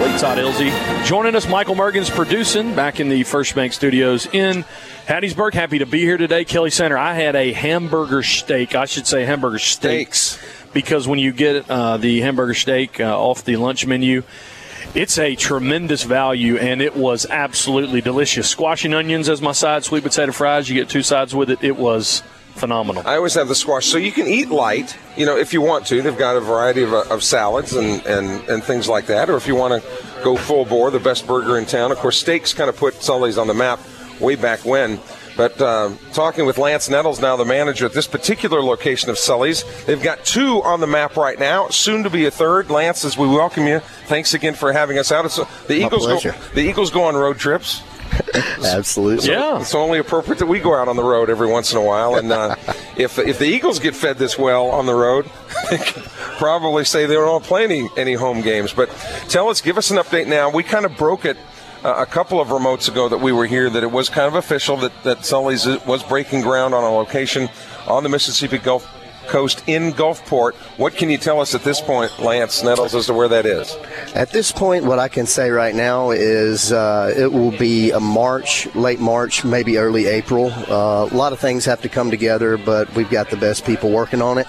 [0.00, 1.04] Wait, Todd Ilsey.
[1.06, 4.64] Joining us, Michael Mergens producing back in the First Bank Studios in
[5.06, 5.54] Hattiesburg.
[5.54, 6.44] Happy to be here today.
[6.44, 8.74] Kelly Center, I had a hamburger steak.
[8.74, 10.38] I should say hamburger steaks.
[10.72, 14.22] Because when you get uh, the hamburger steak uh, off the lunch menu,
[14.94, 18.48] it's a tremendous value, and it was absolutely delicious.
[18.48, 20.68] Squash and onions as my side, sweet potato fries.
[20.68, 21.62] You get two sides with it.
[21.62, 22.22] It was
[22.54, 23.02] phenomenal.
[23.06, 23.86] I always have the squash.
[23.86, 26.02] So you can eat light, you know, if you want to.
[26.02, 29.30] They've got a variety of, uh, of salads and, and, and things like that.
[29.30, 31.92] Or if you want to go full bore, the best burger in town.
[31.92, 33.80] Of course, steaks kind of put Sully's on the map
[34.20, 35.00] way back when.
[35.36, 39.64] But uh, talking with Lance Nettles, now the manager at this particular location of Sully's,
[39.84, 42.70] they've got two on the map right now, soon to be a third.
[42.70, 45.24] Lance, as we welcome you, thanks again for having us out.
[45.24, 47.82] It's, uh, the My Eagles go, the Eagles go on road trips.
[48.64, 49.30] Absolutely.
[49.30, 49.60] Yeah.
[49.60, 52.16] It's only appropriate that we go out on the road every once in a while.
[52.16, 52.56] And uh,
[52.96, 55.30] if if the Eagles get fed this well on the road,
[55.70, 56.02] they could
[56.38, 58.72] probably say they don't play any, any home games.
[58.72, 58.88] But
[59.28, 60.50] tell us, give us an update now.
[60.50, 61.36] We kind of broke it
[61.84, 64.76] a couple of remotes ago that we were here that it was kind of official
[64.78, 67.48] that, that Sully's was breaking ground on a location
[67.86, 68.86] on the Mississippi Gulf
[69.28, 70.54] Coast in Gulfport.
[70.76, 73.76] What can you tell us at this point, Lance Nettles, as to where that is?
[74.14, 78.00] At this point, what I can say right now is uh, it will be a
[78.00, 80.50] March, late March, maybe early April.
[80.50, 83.90] Uh, a lot of things have to come together, but we've got the best people
[83.90, 84.48] working on it,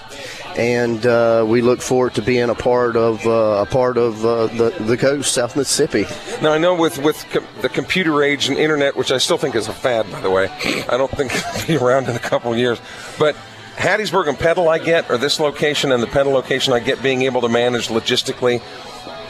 [0.57, 4.47] and uh, we look forward to being a part of uh, a part of uh,
[4.47, 6.05] the the coast, South Mississippi.
[6.41, 7.25] Now I know with with
[7.61, 10.49] the computer age and internet, which I still think is a fad, by the way.
[10.89, 12.79] I don't think it'll be around in a couple years,
[13.17, 13.35] but.
[13.71, 17.23] Hattiesburg and Petal, I get, or this location and the Petal location, I get being
[17.23, 18.59] able to manage logistically.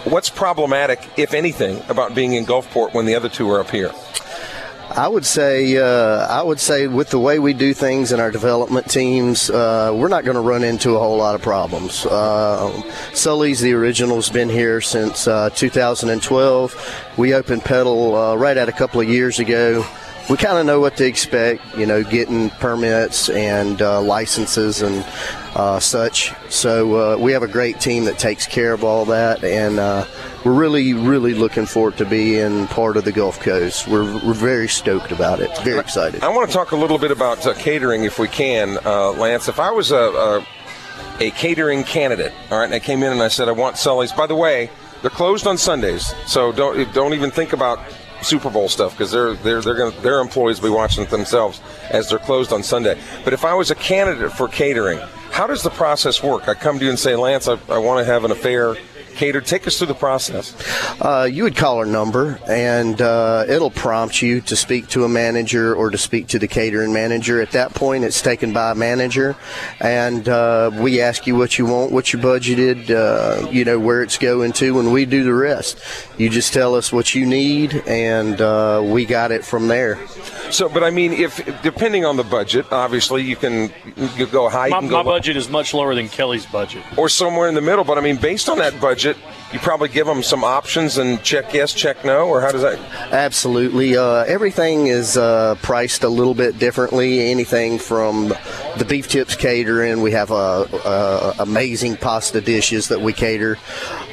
[0.04, 3.92] What's problematic, if anything, about being in Gulfport when the other two are up here?
[4.96, 8.30] I would say, uh, I would say, with the way we do things in our
[8.30, 12.06] development teams, uh, we're not going to run into a whole lot of problems.
[12.06, 12.82] Uh,
[13.14, 17.14] Sully's the original's been here since uh, 2012.
[17.18, 19.86] We opened Petal uh, right at a couple of years ago.
[20.30, 25.06] We kind of know what to expect, you know, getting permits and uh, licenses and
[25.56, 26.34] uh, such.
[26.50, 30.06] So uh, we have a great team that takes care of all that, and uh,
[30.46, 33.88] we're really, really looking forward to being part of the Gulf Coast.
[33.88, 35.56] We're, we're very stoked about it.
[35.60, 36.24] Very excited.
[36.24, 39.48] I want to talk a little bit about uh, catering, if we can, uh, Lance.
[39.48, 40.48] If I was a, a
[41.20, 44.12] a catering candidate, all right, and I came in and I said I want Sully's.
[44.12, 47.80] By the way, they're closed on Sundays, so don't don't even think about
[48.22, 51.62] Super Bowl stuff because they're they're they're going their employees will be watching it themselves
[51.90, 53.00] as they're closed on Sunday.
[53.24, 55.00] But if I was a candidate for catering,
[55.42, 56.48] how does the process work?
[56.48, 58.76] I come to you and say, Lance, I, I want to have an affair
[59.16, 59.46] catered.
[59.46, 60.56] Take us through the process.
[61.02, 65.10] Uh, you would call our number, and uh, it'll prompt you to speak to a
[65.10, 67.42] manager or to speak to the catering manager.
[67.42, 69.36] At that point, it's taken by a manager,
[69.80, 74.04] and uh, we ask you what you want, what you budgeted, uh, you know where
[74.04, 75.80] it's going to, and we do the rest.
[76.18, 79.98] You just tell us what you need, and uh, we got it from there.
[80.52, 83.72] So, but I mean, if depending on the budget, obviously you can
[84.18, 86.84] you go high, you My, can go my budget is much lower than Kelly's budget.
[86.98, 87.84] or somewhere in the middle.
[87.84, 91.54] But I mean, based on that budget, you probably give them some options and check
[91.54, 92.80] yes, check no, or how does that?
[93.12, 93.98] Absolutely.
[93.98, 97.30] Uh, everything is uh, priced a little bit differently.
[97.32, 98.30] Anything from
[98.78, 103.58] the beef tips catering, we have uh, uh, amazing pasta dishes that we cater.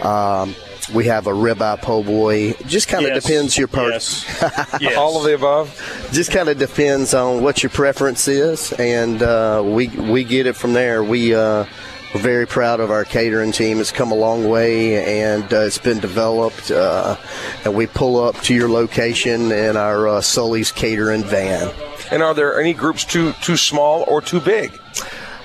[0.03, 0.55] Um,
[0.94, 2.55] we have a ribeye po' boy.
[2.66, 3.22] Just kind of Yes.
[3.24, 4.24] depends your purse.
[4.40, 4.77] Yes.
[4.81, 4.96] Yes.
[4.96, 6.09] All of the above.
[6.12, 10.57] Just kind of depends on what your preference is, and uh, we we get it
[10.57, 11.05] from there.
[11.05, 11.35] We.
[11.35, 11.66] Uh,
[12.14, 13.81] we're very proud of our catering team.
[13.81, 16.71] It's come a long way, and uh, it's been developed.
[16.71, 17.16] Uh,
[17.64, 21.71] and we pull up to your location in our uh, Sully's catering van.
[22.11, 24.73] And are there any groups too too small or too big?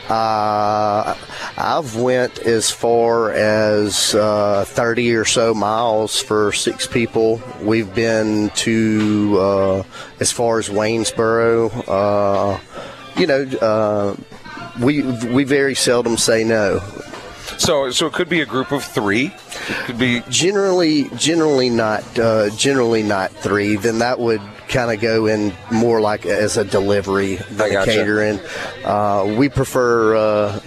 [0.09, 1.15] Uh,
[1.57, 7.41] I've went as far as uh, 30 or so miles for six people.
[7.61, 9.83] We've been to uh,
[10.19, 11.87] as far as Waynesboro.
[11.87, 12.59] Uh,
[13.15, 14.15] you know, uh,
[14.79, 16.79] we we very seldom say no.
[17.57, 19.27] So, so it could be a group of three.
[19.27, 22.03] It could be Generally, generally not.
[22.17, 23.75] Uh, generally not three.
[23.75, 28.39] Then that would kind of go in more like as a delivery than a catering.
[28.83, 30.59] Uh, we prefer uh,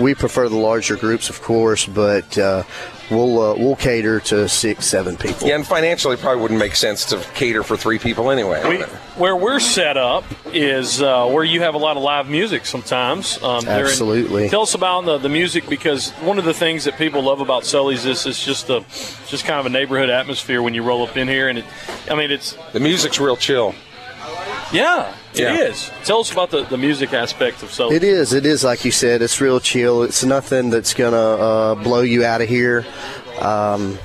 [0.00, 2.62] we prefer the larger groups, of course, but uh,
[3.10, 5.48] we'll uh, we'll cater to six, seven people.
[5.48, 8.62] yeah, and financially, it probably wouldn't make sense to cater for three people anyway.
[8.68, 8.82] We,
[9.20, 13.42] where we're set up is uh, where you have a lot of live music sometimes.
[13.42, 14.48] Um, during- Absolutely.
[14.48, 17.64] Tell us about the, the music because one of the things that people love about
[17.64, 18.84] Sully's is it's just a
[19.28, 21.64] just kind of a neighborhood atmosphere when you roll up in here, and it,
[22.10, 23.74] I mean it's the music's real chill.
[24.74, 25.56] Yeah, it Yeah.
[25.56, 25.90] is.
[26.04, 27.96] Tell us about the, the music aspect of Sully's.
[27.96, 28.32] It is.
[28.32, 29.22] It is like you said.
[29.22, 30.02] It's real chill.
[30.02, 32.84] It's nothing that's gonna uh, blow you out of here.
[33.40, 33.98] Um,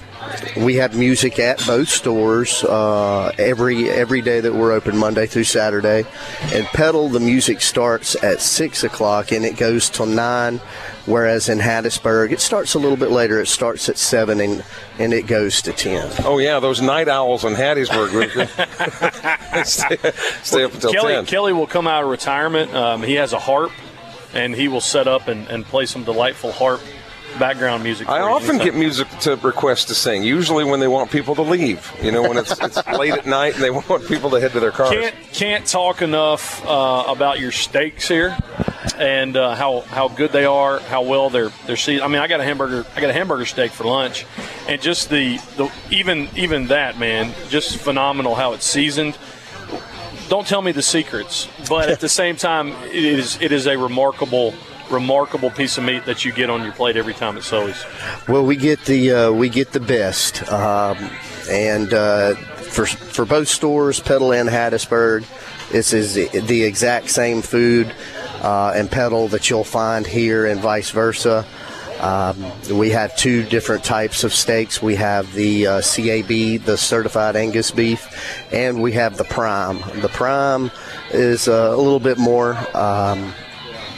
[0.57, 5.43] we have music at both stores uh, every every day that we're open, Monday through
[5.45, 6.05] Saturday.
[6.53, 10.59] And Petal, the music starts at six o'clock and it goes till nine.
[11.05, 13.41] Whereas in Hattiesburg, it starts a little bit later.
[13.41, 14.63] It starts at seven and
[14.99, 16.11] and it goes to ten.
[16.23, 18.45] Oh yeah, those night owls in Hattiesburg
[19.65, 20.11] stay,
[20.43, 21.25] stay up until Kelly ten.
[21.25, 22.73] Kelly will come out of retirement.
[22.73, 23.71] Um, he has a harp,
[24.33, 26.81] and he will set up and, and play some delightful harp
[27.37, 28.09] background music.
[28.09, 30.23] I often get music to request to sing.
[30.23, 31.91] Usually when they want people to leave.
[32.01, 34.59] You know, when it's, it's late at night and they want people to head to
[34.59, 34.91] their cars.
[34.91, 38.35] Can't can't talk enough uh, about your steaks here.
[38.97, 42.03] and uh, how how good they are, how well they're they're seasoned.
[42.03, 44.25] I mean, I got a hamburger, I got a hamburger steak for lunch,
[44.67, 49.17] and just the the even even that man, just phenomenal how it's seasoned.
[50.27, 53.77] Don't tell me the secrets, but at the same time, it is it is a
[53.77, 54.53] remarkable
[54.91, 57.83] remarkable piece of meat that you get on your plate every time at Sully's.
[58.27, 60.97] Well, we get the uh, we get the best, um,
[61.49, 65.25] and uh, for for both stores, Petal and Hattiesburg,
[65.71, 67.93] this is the exact same food
[68.41, 71.45] uh, and Petal that you'll find here, and vice versa.
[71.99, 72.37] Um,
[72.71, 74.81] we have two different types of steaks.
[74.81, 78.07] We have the uh, CAB, the certified Angus beef,
[78.53, 79.79] and we have the prime.
[80.01, 80.71] The prime
[81.11, 82.55] is uh, a little bit more.
[82.75, 83.33] Um,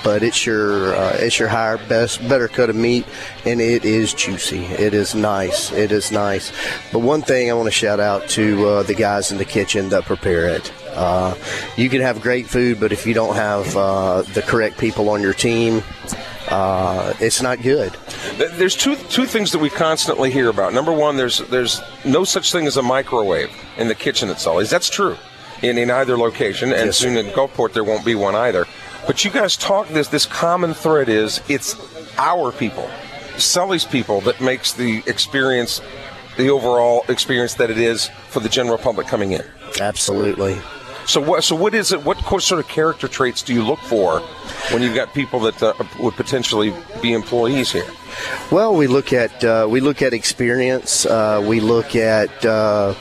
[0.03, 3.05] but it's your uh, it's your higher best better cut of meat
[3.45, 6.51] and it is juicy it is nice it is nice
[6.91, 9.89] but one thing i want to shout out to uh, the guys in the kitchen
[9.89, 11.35] that prepare it uh,
[11.77, 15.21] you can have great food but if you don't have uh, the correct people on
[15.21, 15.81] your team
[16.49, 17.93] uh, it's not good.
[18.35, 20.73] There's two two things that we constantly hear about.
[20.73, 24.69] Number one, there's there's no such thing as a microwave in the kitchen at Sully's.
[24.69, 25.15] That's true
[25.61, 28.65] in, in either location, and yes, soon in Gulfport there won't be one either.
[29.11, 31.75] But you guys talk this this common thread is it's
[32.17, 32.89] our people,
[33.37, 35.81] Sully's people that makes the experience
[36.37, 39.43] the overall experience that it is for the general public coming in.
[39.81, 40.57] Absolutely.
[41.05, 41.43] So what?
[41.43, 42.03] So what is it?
[42.03, 44.19] What sort of character traits do you look for
[44.71, 47.87] when you've got people that uh, would potentially be employees here?
[48.51, 51.05] Well, we look at uh, we look at experience.
[51.05, 52.93] Uh, we look at uh,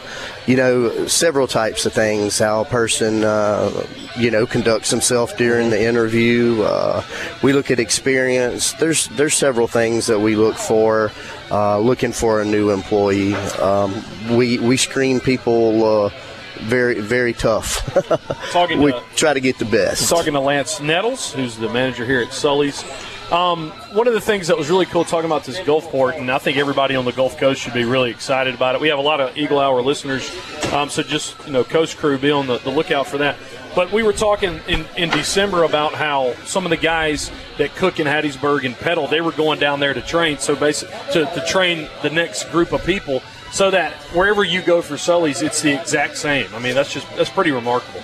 [0.47, 2.39] you know several types of things.
[2.39, 3.87] How a person uh,
[4.17, 6.63] you know conducts himself during the interview.
[6.63, 7.05] Uh,
[7.43, 8.73] we look at experience.
[8.75, 11.11] There's there's several things that we look for.
[11.51, 13.35] looking for a new employee.
[13.35, 16.13] Um, we we screen people
[16.61, 17.85] very very tough.
[18.81, 20.09] we to, try to get the best.
[20.09, 22.85] Talking to Lance Nettles, who's the manager here at Sully's.
[23.31, 26.39] Um, one of the things that was really cool talking about this Gulfport, and I
[26.39, 28.81] think everybody on the Gulf Coast should be really excited about it.
[28.81, 30.29] We have a lot of Eagle Hour listeners,
[30.73, 33.37] um, so just you know, Coast Crew, be on the, the lookout for that.
[33.77, 38.01] But we were talking in, in December about how some of the guys that cook
[38.01, 40.39] in Hattiesburg and Petal, they were going down there to train.
[40.39, 44.83] So basically, to, to train the next group of people so that wherever you go
[44.83, 46.53] for Sully's, it's the exact same.
[46.53, 48.03] I mean, that's just that's pretty remarkable.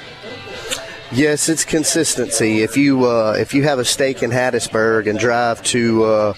[1.12, 2.62] Yes, it's consistency.
[2.62, 6.34] If you uh, if you have a steak in Hattiesburg and drive to uh,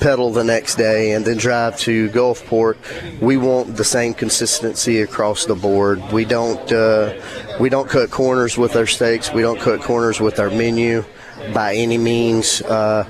[0.00, 2.76] Petal the next day and then drive to Gulfport,
[3.20, 6.00] we want the same consistency across the board.
[6.12, 7.20] We don't uh,
[7.60, 9.32] we don't cut corners with our steaks.
[9.32, 11.04] We don't cut corners with our menu
[11.52, 12.62] by any means.
[12.62, 13.04] Uh,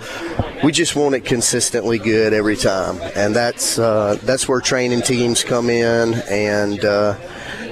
[0.65, 5.45] we just want it consistently good every time, and that's uh, that's where training teams
[5.45, 7.17] come in, and uh,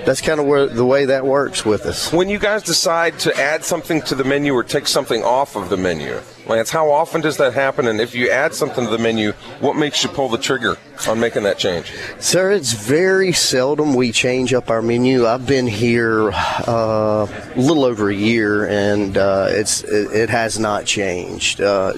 [0.05, 2.13] that's kind of where the way that works with us.
[2.13, 5.69] When you guys decide to add something to the menu or take something off of
[5.69, 7.87] the menu, Lance, how often does that happen?
[7.87, 10.77] And if you add something to the menu, what makes you pull the trigger
[11.09, 11.93] on making that change?
[12.19, 15.27] Sir, it's very seldom we change up our menu.
[15.27, 20.59] I've been here uh, a little over a year, and uh, it's it, it, has
[20.59, 21.61] not changed.
[21.61, 21.93] Uh,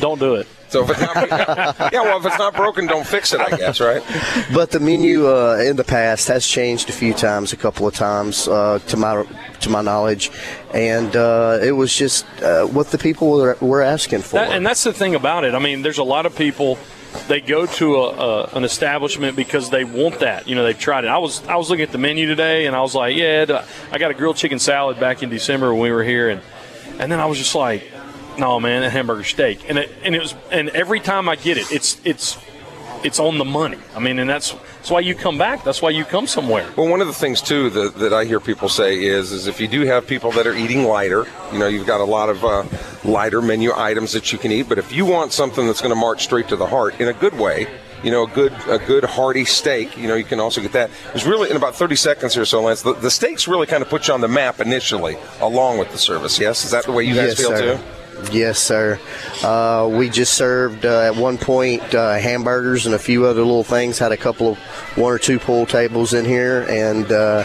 [0.00, 0.48] Don't do it.
[0.74, 1.28] So if it's not,
[1.92, 3.38] yeah, well, if it's not broken, don't fix it.
[3.38, 4.02] I guess, right?
[4.52, 7.94] But the menu uh, in the past has changed a few times, a couple of
[7.94, 9.24] times, uh, to my
[9.60, 10.32] to my knowledge,
[10.72, 14.34] and uh, it was just uh, what the people were, were asking for.
[14.34, 15.54] That, and that's the thing about it.
[15.54, 16.76] I mean, there's a lot of people
[17.28, 20.48] they go to a, a, an establishment because they want that.
[20.48, 21.06] You know, they've tried it.
[21.06, 23.98] I was I was looking at the menu today, and I was like, yeah, I
[23.98, 26.42] got a grilled chicken salad back in December when we were here, and
[26.98, 27.93] and then I was just like,
[28.38, 31.58] no, man, a hamburger steak, and it and it was and every time I get
[31.58, 32.38] it, it's it's
[33.04, 33.78] it's on the money.
[33.94, 35.62] I mean, and that's that's why you come back.
[35.62, 36.68] That's why you come somewhere.
[36.76, 39.60] Well, one of the things too that, that I hear people say is is if
[39.60, 42.44] you do have people that are eating lighter, you know, you've got a lot of
[42.44, 42.64] uh,
[43.04, 44.68] lighter menu items that you can eat.
[44.68, 47.12] But if you want something that's going to march straight to the heart in a
[47.12, 47.66] good way,
[48.02, 49.96] you know, a good a good hearty steak.
[49.96, 50.90] You know, you can also get that.
[51.14, 52.82] It's really in about 30 seconds here or so, Lance.
[52.82, 55.98] The, the steaks really kind of put you on the map initially, along with the
[55.98, 56.38] service.
[56.38, 57.76] Yes, is that the way you guys yes, feel sir.
[57.76, 57.84] too?
[58.32, 58.98] Yes, sir.
[59.42, 63.64] Uh, we just served uh, at one point uh, hamburgers and a few other little
[63.64, 63.98] things.
[63.98, 64.58] Had a couple of
[64.96, 67.44] one or two pool tables in here, and uh,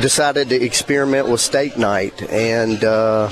[0.00, 2.22] decided to experiment with steak night.
[2.30, 3.30] And uh,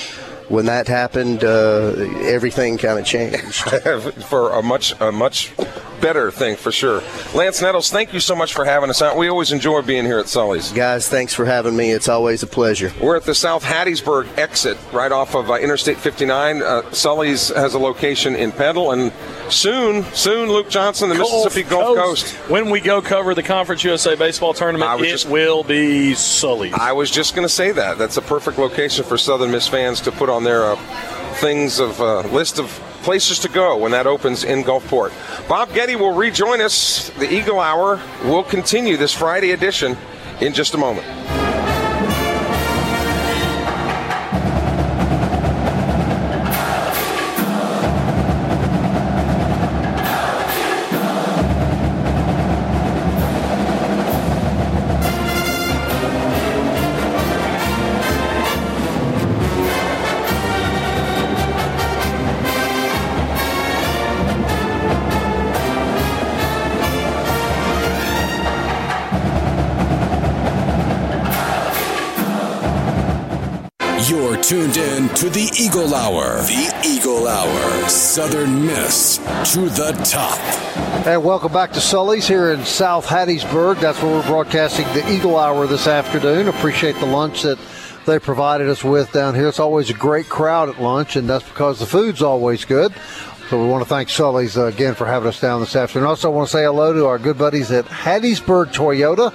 [0.48, 1.92] when that happened, uh,
[2.22, 3.62] everything kind of changed
[4.28, 5.52] for a much a much
[6.00, 7.02] better thing for sure.
[7.34, 9.16] Lance Nettles, thank you so much for having us out.
[9.16, 10.72] We always enjoy being here at Sully's.
[10.72, 11.90] Guys, thanks for having me.
[11.90, 12.92] It's always a pleasure.
[13.00, 16.62] We're at the South Hattiesburg exit, right off of uh, Interstate 59.
[16.62, 19.12] Uh, Sully's has a location in Petal, and
[19.50, 22.36] soon, soon, Luke Johnson, the Gulf Mississippi Gulf Coast.
[22.36, 22.50] Coast.
[22.50, 26.74] When we go cover the Conference USA baseball tournament, it just, will be Sully's.
[26.74, 27.98] I was just going to say that.
[27.98, 30.64] That's a perfect location for Southern Miss fans to put on their.
[30.64, 30.76] Uh,
[31.40, 32.68] things of a list of
[33.02, 35.12] places to go when that opens in Gulfport.
[35.48, 37.10] Bob Getty will rejoin us.
[37.10, 39.96] The Eagle Hour will continue this Friday edition
[40.40, 41.39] in just a moment.
[75.32, 76.38] The Eagle Hour.
[76.42, 77.88] The Eagle Hour.
[77.88, 79.18] Southern Miss
[79.52, 80.36] to the top.
[81.06, 83.78] And welcome back to Sully's here in South Hattiesburg.
[83.78, 86.48] That's where we're broadcasting the Eagle Hour this afternoon.
[86.48, 87.60] Appreciate the lunch that
[88.06, 89.46] they provided us with down here.
[89.46, 92.92] It's always a great crowd at lunch, and that's because the food's always good.
[93.50, 96.08] So we want to thank Sully's uh, again for having us down this afternoon.
[96.08, 99.32] Also, want to say hello to our good buddies at Hattiesburg Toyota.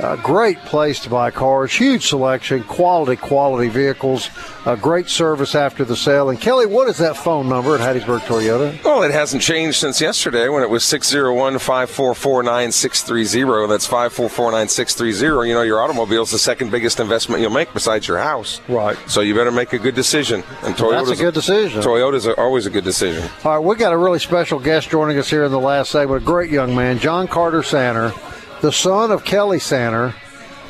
[0.00, 4.30] A great place to buy cars, huge selection, quality, quality vehicles,
[4.64, 6.30] a great service after the sale.
[6.30, 8.84] And Kelly, what is that phone number at Hattiesburg Toyota?
[8.84, 13.66] Well, it hasn't changed since yesterday when it was 601 544 9630.
[13.66, 15.48] That's 544 9630.
[15.48, 18.60] You know, your automobile is the second biggest investment you'll make besides your house.
[18.68, 18.96] Right.
[19.08, 20.44] So you better make a good decision.
[20.62, 21.82] And Toyota's That's a good decision.
[21.82, 23.28] Toyota's always a good decision.
[23.44, 26.22] All right, we got a really special guest joining us here in the last segment.
[26.22, 28.12] A great young man, John Carter Sanner,
[28.60, 30.14] the son of Kelly Sanner.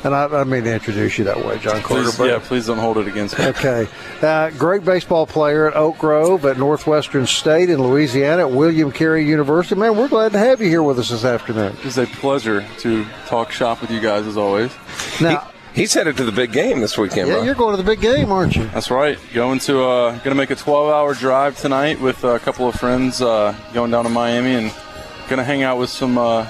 [0.01, 2.03] And I, I mean to introduce you that way, John Carter.
[2.03, 3.47] Please, but- yeah, please don't hold it against me.
[3.47, 3.85] Okay.
[4.21, 9.25] Uh, great baseball player at Oak Grove, at Northwestern State in Louisiana, at William Carey
[9.25, 9.75] University.
[9.75, 11.75] Man, we're glad to have you here with us this afternoon.
[11.83, 14.71] It's a pleasure to talk shop with you guys as always.
[15.19, 17.43] Now, He's headed to the big game this weekend, yeah, bro.
[17.43, 18.65] you're going to the big game, aren't you?
[18.69, 19.19] That's right.
[19.33, 23.21] Going to uh, going to make a 12-hour drive tonight with a couple of friends.
[23.21, 24.73] Uh, going down to Miami and
[25.29, 26.47] going to hang out with some uh,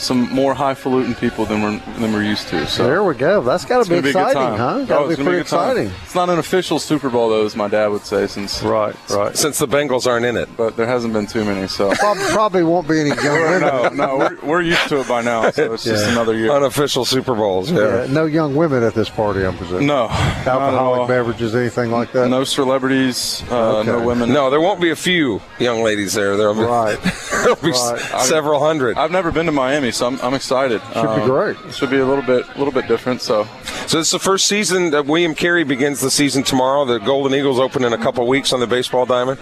[0.00, 2.66] some more highfalutin people than we're than we're used to.
[2.66, 3.42] So There we go.
[3.42, 4.78] That's got to be be a good exciting, huh?
[4.80, 5.70] Oh, Got to it's be pretty a good time.
[5.76, 5.92] exciting.
[6.04, 9.36] It's not an official Super Bowl though, as my dad would say, since Right, right.
[9.36, 10.48] Since the Bengals aren't in it.
[10.56, 11.66] but there hasn't been too many.
[11.68, 15.20] So Probably, probably won't be any young no, no, we're, we're used to it by
[15.22, 15.50] now.
[15.50, 16.50] So it's just another year.
[16.50, 18.04] Unofficial Super Bowls, yeah.
[18.04, 19.86] Yeah, no young women at this party, I'm presuming.
[19.86, 20.60] No, not at all.
[20.60, 22.28] Alcoholic beverages, anything like that?
[22.28, 24.32] No celebrities, uh, no women.
[24.32, 26.36] No, there won't be a few young ladies there.
[26.36, 26.98] There'll be, Right.
[27.44, 28.00] there'll be Right.
[28.22, 28.96] several hundred.
[28.96, 30.80] I've never been to Miami, so I'm, I'm excited.
[30.94, 31.56] Should be great.
[31.74, 33.20] Should be a little bit, a little bit different.
[33.22, 33.44] So
[33.86, 36.84] So this is the first season that William Carey begins the season tomorrow.
[36.84, 39.38] The Golden Eagles open in a couple weeks on the baseball diamond.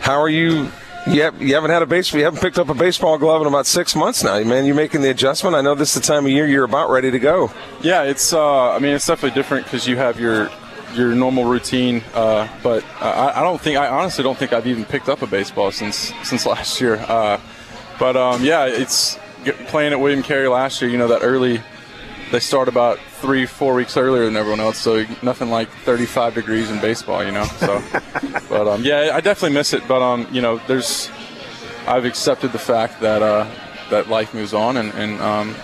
[0.00, 0.68] How are you?
[1.08, 2.18] You, have, you haven't had a baseball.
[2.18, 4.64] You haven't picked up a baseball glove in about six months now, man.
[4.66, 5.54] You're making the adjustment?
[5.54, 7.52] I know this is the time of year you're about ready to go.
[7.80, 8.32] yeah, it's.
[8.32, 10.50] Uh, I mean, it's definitely different because you have your
[10.96, 12.02] your normal routine.
[12.14, 15.26] Uh, but I, I don't think I honestly don't think I've even picked up a
[15.26, 16.96] baseball since since last year.
[16.96, 17.40] Uh,
[17.98, 19.18] but um, yeah, it's
[19.68, 20.90] playing at William Carey last year.
[20.90, 21.60] You know that early.
[22.32, 26.68] They start about three, four weeks earlier than everyone else, so nothing like 35 degrees
[26.72, 27.44] in baseball, you know.
[27.44, 27.80] So,
[28.48, 29.86] but um, yeah, I definitely miss it.
[29.86, 31.08] But um, you know, there's
[31.86, 33.48] I've accepted the fact that uh,
[33.90, 35.54] that life moves on and, and um,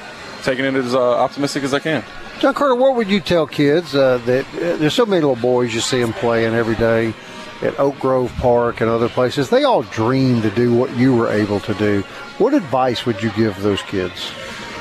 [0.43, 2.05] taking it as uh, optimistic as I can.
[2.43, 5.72] John Carter, what would you tell kids uh, that uh, there's so many little boys
[5.72, 7.14] you see them playing every day
[7.61, 9.49] at Oak Grove Park and other places?
[9.49, 12.01] They all dream to do what you were able to do.
[12.38, 14.32] What advice would you give those kids?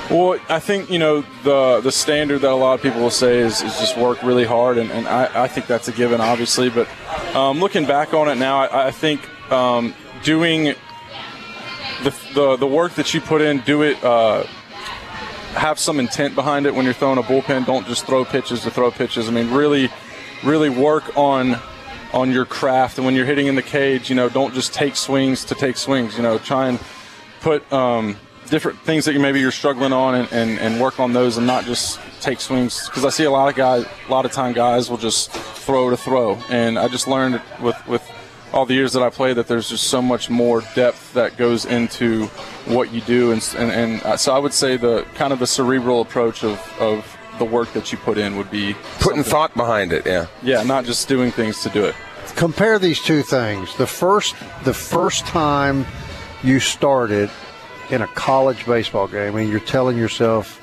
[0.10, 3.38] Well, I think you know the the standard that a lot of people will say
[3.38, 6.72] is, is just work really hard, and, and I, I think that's a given, obviously.
[6.72, 6.88] But
[7.36, 9.94] um, looking back on it now, I, I think um,
[10.24, 10.74] doing
[12.02, 14.04] the, the the work that you put in, do it.
[14.04, 14.46] Uh,
[15.54, 17.66] have some intent behind it when you're throwing a bullpen.
[17.66, 19.28] Don't just throw pitches to throw pitches.
[19.28, 19.90] I mean, really,
[20.44, 21.60] really work on
[22.14, 22.98] on your craft.
[22.98, 25.78] And when you're hitting in the cage, you know, don't just take swings to take
[25.78, 26.18] swings.
[26.18, 26.80] You know, try and
[27.42, 28.18] put um,
[28.50, 31.48] different things that you maybe you're struggling on and, and, and work on those and
[31.48, 32.88] not just take swings.
[32.88, 35.90] Because I see a lot of guys, a lot of time guys will just throw
[35.90, 36.36] to throw.
[36.50, 38.04] And I just learned with with
[38.54, 41.66] all the years that I played that there's just so much more depth that goes
[41.66, 42.26] into
[42.66, 43.32] what you do.
[43.32, 46.60] And, and, and uh, so I would say the kind of the cerebral approach of,
[46.80, 50.28] of the work that you put in would be Putting something- thought behind it, yeah.
[50.44, 51.96] Yeah, not just doing things to do it.
[52.36, 53.76] Compare these two things.
[53.78, 55.86] The first, the first time
[56.44, 57.30] you started
[57.90, 60.62] in a college baseball game, and you're telling yourself,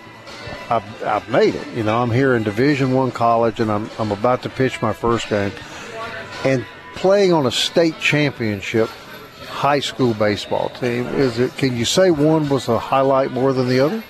[0.70, 4.12] "I've, I've made it." You know, I'm here in Division One college, and I'm I'm
[4.12, 5.52] about to pitch my first game,
[6.44, 6.64] and
[6.98, 8.88] playing on a state championship
[9.46, 11.06] high school baseball team.
[11.06, 11.56] Is it?
[11.56, 14.02] Can you say one was a highlight more than the other?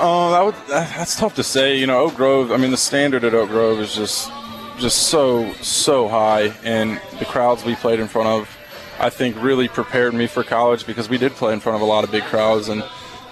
[0.00, 1.78] Oh, that would, that, that's tough to say.
[1.78, 2.50] You know, Oak Grove.
[2.50, 4.30] I mean, the standard at Oak Grove is just
[4.78, 8.58] just so so high, and the crowds we played in front of,
[8.98, 11.84] I think, really prepared me for college because we did play in front of a
[11.84, 12.82] lot of big crowds, and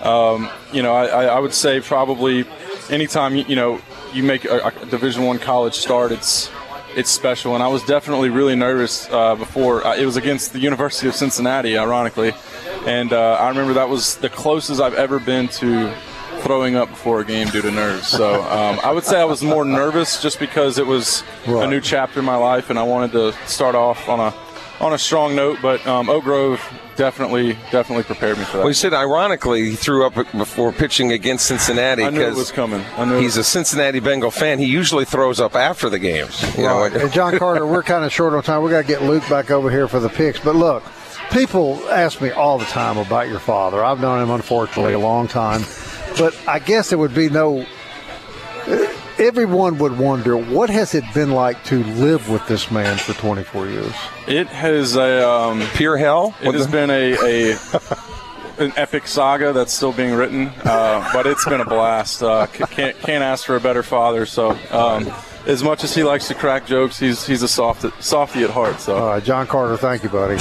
[0.03, 2.45] um, you know, I, I would say probably
[2.91, 3.80] anytime you know
[4.12, 6.51] you make a, a Division One college start, it's
[6.97, 7.55] it's special.
[7.55, 9.86] And I was definitely really nervous uh, before.
[9.86, 12.32] Uh, it was against the University of Cincinnati, ironically,
[12.86, 15.95] and uh, I remember that was the closest I've ever been to
[16.41, 18.09] throwing up before a game due to nerves.
[18.09, 21.64] So um, I would say I was more nervous just because it was right.
[21.64, 24.30] a new chapter in my life, and I wanted to start off on a
[24.81, 25.59] on a strong note.
[25.62, 26.61] But um, Oak Grove
[26.97, 28.59] definitely definitely prepared me for that.
[28.59, 32.05] Well, you said ironically he threw up before pitching against Cincinnati.
[32.05, 32.85] I knew it was coming.
[32.97, 34.59] I knew he's a Cincinnati Bengal fan.
[34.59, 36.41] He usually throws up after the games.
[36.57, 36.93] You right.
[36.93, 37.09] know?
[37.09, 38.62] John Carter, we're kind of short on time.
[38.62, 40.41] We got to get Luke back over here for the picks.
[40.41, 40.83] But look,
[41.31, 43.85] people ask me all the time about your father.
[43.85, 45.62] I've known him unfortunately a long time,
[46.18, 47.64] but I guess it would be no
[49.21, 53.66] everyone would wonder what has it been like to live with this man for 24
[53.68, 53.95] years.
[54.27, 56.35] It has a um, pure hell.
[56.43, 57.57] It has the- been a, a
[58.64, 62.23] an epic saga that's still being written, uh, but it's been a blast.
[62.23, 64.27] Uh, can't can't ask for a better father.
[64.27, 64.59] So.
[64.71, 65.12] Um,
[65.47, 68.79] as much as he likes to crack jokes, he's he's a soft softy at heart.
[68.79, 70.37] So, all right, John Carter, thank you, buddy.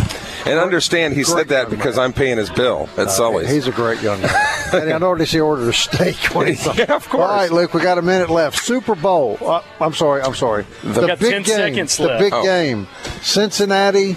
[0.45, 2.05] And understand he great said that because man.
[2.05, 3.49] I'm paying his bill at uh, Sully's.
[3.49, 4.31] He's a great young man.
[4.73, 6.17] and I noticed he ordered a steak.
[6.77, 7.13] yeah, of course.
[7.13, 8.59] All right, Luke, we got a minute left.
[8.59, 9.37] Super Bowl.
[9.41, 10.21] Uh, I'm sorry.
[10.21, 10.65] I'm sorry.
[10.83, 11.73] The, the big game.
[11.73, 12.43] The big oh.
[12.43, 12.87] game.
[13.21, 14.15] Cincinnati.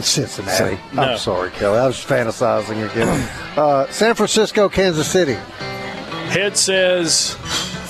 [0.00, 0.78] Cincinnati.
[0.92, 1.02] No.
[1.02, 1.78] I'm sorry, Kelly.
[1.78, 3.30] I was fantasizing again.
[3.54, 5.34] Uh, San Francisco, Kansas City.
[5.34, 7.36] Head says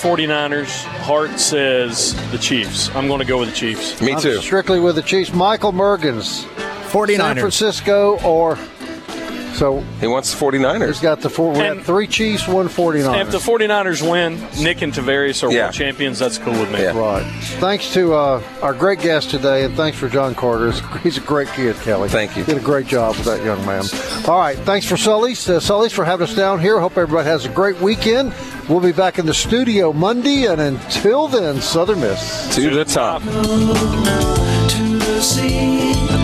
[0.04, 0.84] 49ers.
[1.04, 2.94] Heart says the Chiefs.
[2.94, 4.02] I'm going to go with the Chiefs.
[4.02, 4.32] Me too.
[4.32, 5.32] I'm strictly with the Chiefs.
[5.32, 6.46] Michael Mergens.
[6.94, 7.16] 49ers.
[7.16, 8.56] San Francisco or
[9.54, 10.86] so he wants the 49ers.
[10.88, 11.52] He's got the four.
[11.52, 13.20] We have three Chiefs, one 49ers.
[13.22, 15.62] If the 49ers win, Nick and Tavarius are yeah.
[15.62, 16.18] world champions.
[16.18, 16.82] That's cool with me.
[16.82, 16.98] Yeah.
[16.98, 17.24] Right.
[17.60, 20.72] Thanks to uh, our great guest today, and thanks for John Carter.
[20.98, 22.08] He's a great kid, Kelly.
[22.08, 22.44] Thank you.
[22.44, 23.84] Did a great job with that young man.
[24.26, 24.58] All right.
[24.58, 25.48] Thanks for Sully's.
[25.48, 26.80] Uh, Sully's for having us down here.
[26.80, 28.34] Hope everybody has a great weekend.
[28.68, 33.22] We'll be back in the studio Monday, and until then, Southern Miss to the top.
[33.22, 33.28] To
[34.98, 36.23] the